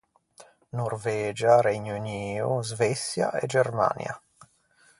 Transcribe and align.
Norvegia, 0.79 1.59
Regno 1.67 1.93
Unio, 1.99 2.63
Sveçia 2.71 3.27
e 3.43 3.45
Germania. 3.55 4.13